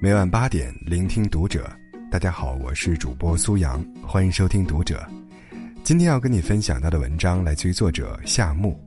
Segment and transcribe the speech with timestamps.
[0.00, 1.68] 每晚八点，聆听读者。
[2.08, 5.04] 大家好，我是主播苏阳，欢迎收听读者。
[5.82, 8.80] 今天要跟你分享到的文章来自于作者夏木。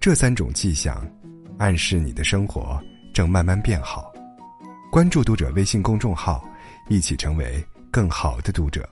[0.00, 1.06] 这三种迹象，
[1.58, 2.80] 暗示你的生活
[3.12, 4.10] 正慢慢变好。
[4.90, 6.42] 关注读者微信公众号，
[6.88, 8.88] 一起成为更好的读者。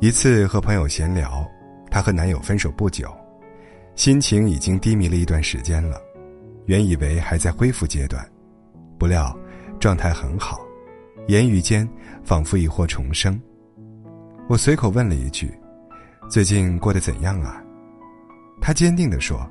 [0.00, 1.46] 一次和朋友闲聊，
[1.90, 3.14] 她和男友分手不久，
[3.94, 6.00] 心情已经低迷了一段时间了。
[6.66, 8.24] 原以为还在恢复阶段，
[8.98, 9.36] 不料
[9.78, 10.60] 状态很好，
[11.28, 11.88] 言语间
[12.22, 13.40] 仿佛已获重生。
[14.48, 15.52] 我随口问了一句
[16.28, 17.62] ：“最近过得怎样啊？”
[18.60, 19.46] 他坚定地说：“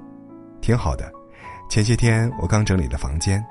[0.61, 1.11] 挺好的，
[1.69, 3.43] 前些天我刚整理了房间，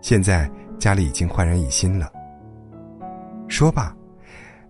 [0.00, 2.10] 现在家里已经焕然一新了。”
[3.48, 3.94] 说罢，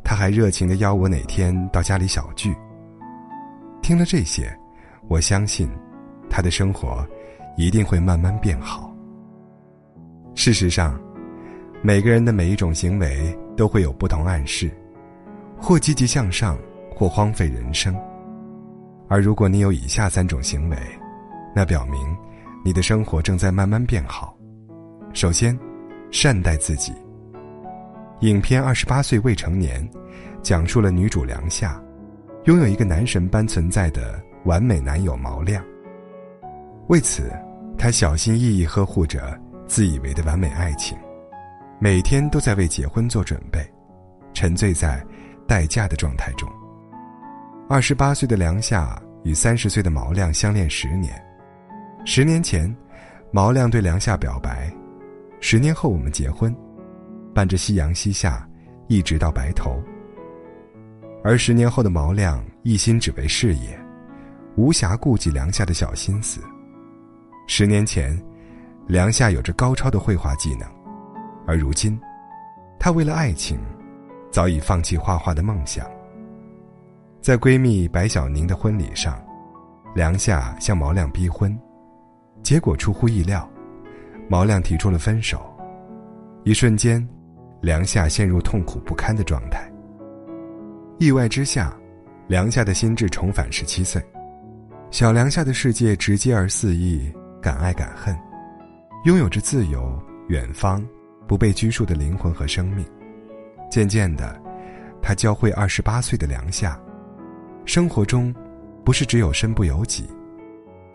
[0.02, 2.52] 他还热情地邀我哪天到家里小聚。
[3.82, 4.52] 听了这些，
[5.08, 5.68] 我相信
[6.28, 7.06] 他的生活。
[7.56, 8.94] 一定会慢慢变好。
[10.34, 10.98] 事实上，
[11.82, 14.70] 每个人的每一种行为都会有不同暗示，
[15.60, 16.58] 或积极向上，
[16.94, 17.94] 或荒废人生。
[19.08, 20.76] 而如果你有以下三种行为，
[21.54, 22.00] 那表明
[22.64, 24.34] 你的生活正在慢慢变好。
[25.12, 25.58] 首先，
[26.10, 26.94] 善待自己。
[28.20, 29.86] 影片《二十八岁未成年》
[30.40, 31.78] 讲述了女主梁夏，
[32.44, 35.62] 拥有一个男神般存在的完美男友毛亮。
[36.88, 37.32] 为此，
[37.78, 40.98] 他小心翼翼呵护着自以为的完美爱情，
[41.78, 43.60] 每天都在为结婚做准备，
[44.34, 45.04] 沉醉在
[45.46, 46.48] 待嫁的状态中。
[47.68, 51.14] 二十八岁的梁夏与三十岁的毛亮相恋十年，
[52.04, 52.74] 十年前，
[53.30, 54.70] 毛亮对梁夏表白
[55.40, 56.54] ：“十年后我们结婚，
[57.32, 58.46] 伴着夕阳西下，
[58.88, 59.80] 一直到白头。”
[61.24, 63.78] 而十年后的毛亮一心只为事业，
[64.56, 66.42] 无暇顾及梁夏的小心思。
[67.46, 68.18] 十年前，
[68.86, 70.68] 梁夏有着高超的绘画技能，
[71.46, 72.00] 而如今，
[72.78, 73.58] 她为了爱情，
[74.30, 75.86] 早已放弃画画的梦想。
[77.20, 79.22] 在闺蜜白小宁的婚礼上，
[79.94, 81.56] 梁夏向毛亮逼婚，
[82.42, 83.48] 结果出乎意料，
[84.28, 85.40] 毛亮提出了分手。
[86.44, 87.06] 一瞬间，
[87.60, 89.70] 梁夏陷入痛苦不堪的状态。
[90.98, 91.76] 意外之下，
[92.28, 94.02] 梁夏的心智重返十七岁，
[94.90, 97.12] 小梁夏的世界直接而肆意。
[97.42, 98.16] 敢爱敢恨，
[99.04, 100.82] 拥有着自由、远方、
[101.26, 102.86] 不被拘束的灵魂和生命。
[103.68, 104.40] 渐渐的，
[105.02, 106.80] 他教会二十八岁的梁夏，
[107.64, 108.32] 生活中
[108.84, 110.08] 不是只有身不由己，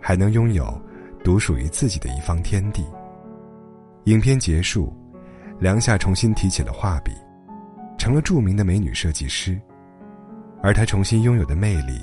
[0.01, 0.81] 还能拥有
[1.21, 2.85] 独属于自己的一方天地。
[4.05, 4.95] 影片结束，
[5.59, 7.11] 梁夏重新提起了画笔，
[7.97, 9.59] 成了著名的美女设计师，
[10.63, 11.99] 而她重新拥有的魅力，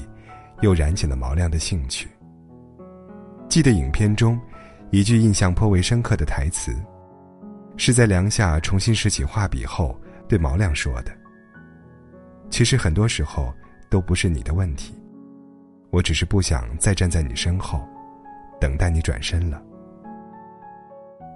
[0.61, 2.07] 又燃起了毛亮的兴趣。
[3.49, 4.41] 记得影片中，
[4.91, 6.75] 一句印象颇为深刻的台词，
[7.77, 11.13] 是在梁夏重新拾起画笔后对毛亮说的。
[12.51, 13.53] 其实很多时候
[13.89, 14.95] 都不是你的问题，
[15.91, 17.87] 我只是不想再站在你身后，
[18.61, 19.63] 等待你转身了。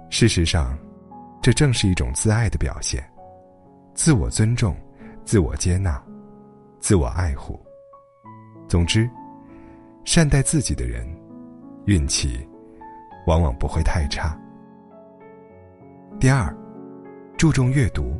[0.09, 0.77] 事实上，
[1.41, 3.03] 这正是一种自爱的表现，
[3.93, 4.75] 自我尊重，
[5.23, 6.01] 自我接纳，
[6.79, 7.59] 自我爱护。
[8.67, 9.09] 总之，
[10.03, 11.07] 善待自己的人。
[11.85, 12.47] 运气，
[13.25, 14.37] 往往不会太差。
[16.19, 16.55] 第二，
[17.37, 18.19] 注重阅读。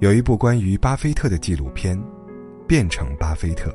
[0.00, 1.96] 有一部关于巴菲特的纪录片，
[2.66, 3.70] 《变成巴菲特》。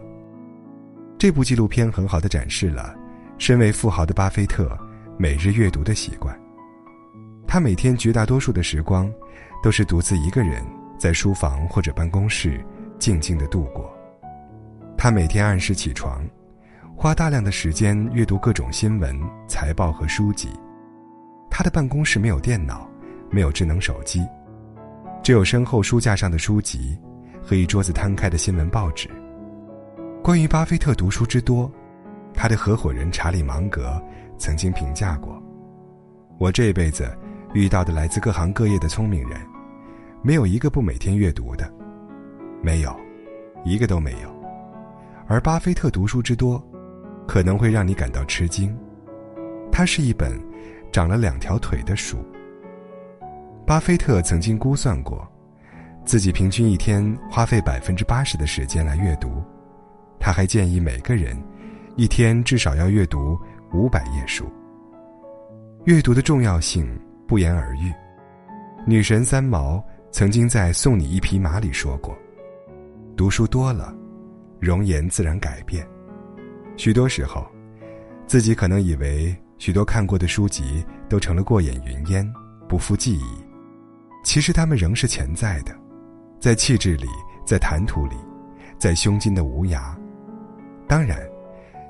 [1.18, 2.94] 这部纪录片很好的展示了
[3.38, 4.78] 身为富豪的巴菲特
[5.18, 6.38] 每日阅读的习惯。
[7.48, 9.10] 他每天绝大多数的时光，
[9.64, 10.62] 都是独自一个人
[10.98, 12.64] 在书房或者办公室
[13.00, 13.90] 静静的度过。
[14.98, 16.22] 他每天按时起床。
[17.00, 19.16] 花大量的时间阅读各种新闻、
[19.48, 20.50] 财报和书籍。
[21.48, 22.90] 他的办公室没有电脑，
[23.30, 24.28] 没有智能手机，
[25.22, 26.98] 只有身后书架上的书籍
[27.40, 29.08] 和一桌子摊开的新闻报纸。
[30.24, 31.72] 关于巴菲特读书之多，
[32.34, 34.02] 他的合伙人查理芒格
[34.40, 35.40] 曾经评价过
[36.40, 37.16] ：“我这辈子
[37.54, 39.40] 遇到的来自各行各业的聪明人，
[40.24, 41.72] 没有一个不每天阅读的，
[42.60, 42.92] 没有，
[43.64, 44.36] 一个都没有。
[45.28, 46.60] 而巴菲特读书之多。”
[47.28, 48.76] 可能会让你感到吃惊，
[49.72, 50.32] 它是一本
[50.92, 52.18] 长了两条腿的书。
[53.66, 55.28] 巴菲特曾经估算过，
[56.06, 59.44] 自己平均一天花费百分之八十的时间来阅读。
[60.20, 61.38] 他还建议每个人
[61.96, 63.38] 一天至少要阅读
[63.74, 64.46] 五百页书。
[65.84, 66.88] 阅读的重要性
[67.28, 67.94] 不言而喻。
[68.86, 72.18] 女神三毛曾经在《送你一匹马》里说过
[73.18, 73.94] ：“读书多了，
[74.60, 75.86] 容颜自然改变。”
[76.78, 77.46] 许多时候，
[78.28, 82.32] 自己可能以为许多看过的书籍都成了过眼云烟，
[82.70, 83.26] 不复记忆。
[84.24, 85.76] 其实他们仍是潜在的，
[86.40, 87.08] 在气质里，
[87.46, 88.16] 在谈吐里，
[88.78, 89.96] 在胸襟的无涯。
[90.88, 91.20] 当然，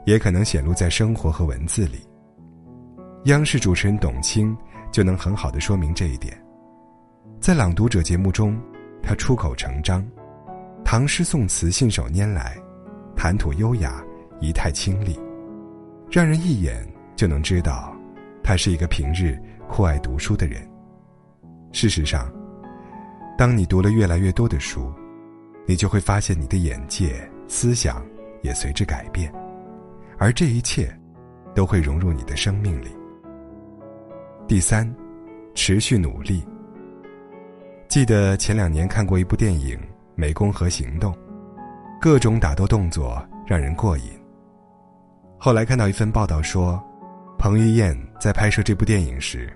[0.05, 1.99] 也可能显露在生活和文字里。
[3.25, 4.55] 央视主持人董卿
[4.89, 6.41] 就能很好的说明这一点。
[7.41, 8.57] 在《朗读者》节目中，
[9.03, 10.05] 他出口成章，
[10.85, 12.57] 唐诗宋词信手拈来，
[13.15, 14.01] 谈吐优雅，
[14.39, 15.19] 仪态清丽，
[16.09, 16.85] 让人一眼。
[17.17, 17.97] 就能知道，
[18.43, 20.61] 他是一个平日酷爱读书的人。
[21.71, 22.31] 事实上，
[23.35, 24.93] 当你读了越来越多的书，
[25.65, 28.05] 你就会发现你的眼界、思想
[28.43, 29.33] 也随之改变，
[30.19, 30.95] 而这一切，
[31.55, 32.89] 都会融入你的生命里。
[34.47, 34.87] 第三，
[35.55, 36.45] 持续努力。
[37.87, 39.75] 记得前两年看过一部电影
[40.21, 41.11] 《湄公河行动》，
[41.99, 44.03] 各种打斗动作让人过瘾。
[45.37, 46.81] 后来看到一份报道说。
[47.39, 49.55] 彭于晏在拍摄这部电影时，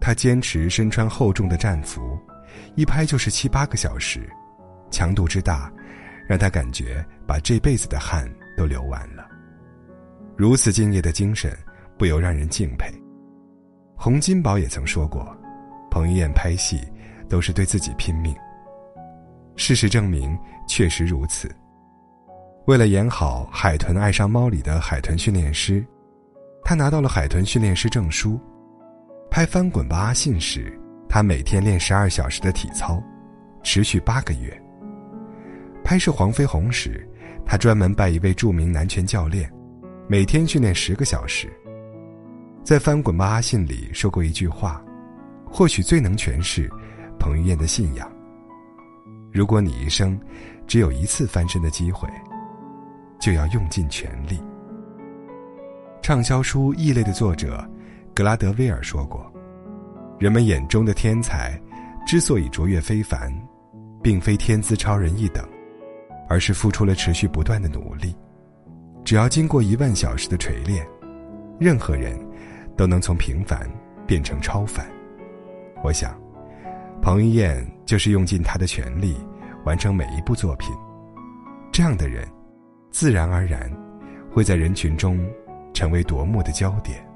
[0.00, 2.16] 他坚持身穿厚重的战服，
[2.76, 4.30] 一拍就是七八个小时，
[4.92, 5.70] 强度之大，
[6.28, 9.26] 让他感觉把这辈子的汗都流完了。
[10.36, 11.52] 如此敬业的精神，
[11.98, 12.94] 不由让人敬佩。
[13.96, 15.36] 洪金宝也曾说过，
[15.90, 16.80] 彭于晏拍戏
[17.28, 18.32] 都是对自己拼命。
[19.56, 20.38] 事实证明，
[20.68, 21.52] 确实如此。
[22.66, 25.84] 为了演好《海豚爱上猫》里的海豚训练师。
[26.64, 28.40] 他拿到了海豚训练师证书。
[29.30, 30.76] 拍《翻滚吧，阿信》时，
[31.08, 33.00] 他每天练十二小时的体操，
[33.62, 34.62] 持续八个月。
[35.84, 37.08] 拍摄《黄飞鸿》时，
[37.44, 39.48] 他专门拜一位著名男拳教练，
[40.08, 41.48] 每天训练十个小时。
[42.64, 44.84] 在《翻滚吧，阿信》里说过一句话，
[45.48, 46.68] 或许最能诠释
[47.16, 48.10] 彭于晏的信仰：
[49.32, 50.18] 如果你一生
[50.66, 52.08] 只有一次翻身的机会，
[53.26, 54.40] 就要用尽全力。
[56.00, 57.68] 畅销书《异类》的作者
[58.14, 59.28] 格拉德威尔说过
[60.16, 61.60] ：“人们眼中的天才，
[62.06, 63.36] 之所以卓越非凡，
[64.00, 65.44] 并非天资超人一等，
[66.28, 68.14] 而是付出了持续不断的努力。
[69.04, 70.86] 只要经过一万小时的锤炼，
[71.58, 72.16] 任何人
[72.76, 73.68] 都能从平凡
[74.06, 74.86] 变成超凡。”
[75.82, 76.16] 我想，
[77.02, 79.16] 彭于晏就是用尽他的全力
[79.64, 80.72] 完成每一部作品。
[81.72, 82.24] 这样的人，
[82.96, 83.70] 自然而然
[84.32, 85.22] 会在人群中。
[85.74, 87.06] 成为夺目的焦点，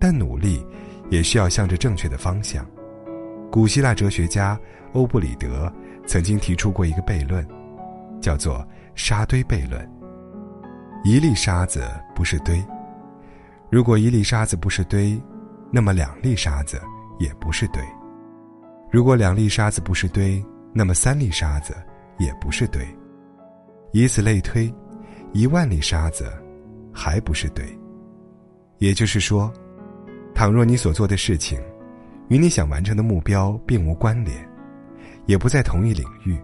[0.00, 0.66] 但努力
[1.08, 2.66] 也需要向着正确的方向。
[3.48, 4.58] 古希腊哲学家
[4.92, 5.72] 欧布里德
[6.04, 7.46] 曾经提出过一个悖论，
[8.20, 8.66] 叫做
[8.96, 9.88] “沙堆悖论”。
[11.06, 12.60] 一粒沙子不是堆，
[13.70, 15.16] 如果一粒沙子不是堆，
[15.70, 16.82] 那么两粒沙子
[17.20, 17.80] 也不是堆；
[18.90, 21.72] 如果两粒沙子不是堆，那么三粒沙子
[22.18, 22.84] 也不是堆。
[23.94, 24.74] 以此类推，
[25.32, 26.30] 一万粒沙子。
[26.92, 27.64] 还不是对。
[28.78, 29.52] 也就是说，
[30.34, 31.60] 倘若你所做的事情，
[32.28, 34.48] 与你想完成的目标并无关联，
[35.26, 36.36] 也不在同一领域，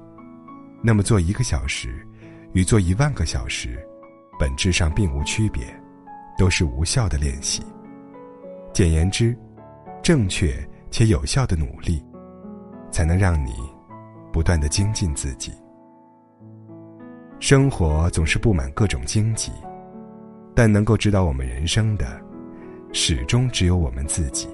[0.83, 2.05] 那么做一个小时，
[2.53, 3.79] 与做一万个小时，
[4.39, 5.65] 本质上并无区别，
[6.37, 7.63] 都是无效的练习。
[8.73, 9.37] 简言之，
[10.03, 10.53] 正确
[10.91, 12.05] 且有效的努力，
[12.91, 13.53] 才能让你
[14.33, 15.53] 不断的精进自己。
[17.41, 19.51] 生活总是布满各种荆棘。
[20.55, 22.21] 但能够指导我们人生的，
[22.93, 24.47] 始终只有我们自己。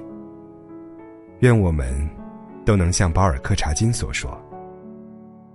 [1.40, 2.08] 愿我们
[2.64, 4.40] 都能像保尔柯察金所说：“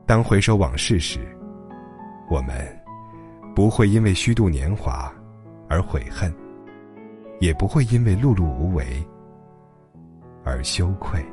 [0.05, 1.19] 当回首往事时，
[2.29, 2.67] 我们
[3.55, 5.13] 不会因为虚度年华
[5.69, 6.33] 而悔恨，
[7.39, 8.85] 也不会因为碌碌无为
[10.43, 11.23] 而羞愧。”